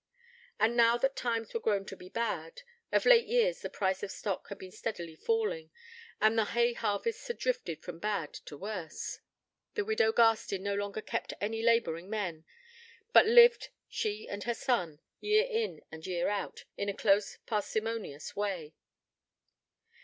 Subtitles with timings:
[0.59, 4.09] And now that times were grown to be bad (of late years the price of
[4.09, 5.69] stock had been steadily falling;
[6.19, 9.19] and the hay harvests had drifted from bad to worse)
[9.75, 12.45] the widow Garstin no longer kept any labouring men;
[13.13, 18.35] but lived, she and her son, year in and year out, in a close parsimonious
[18.35, 18.73] way.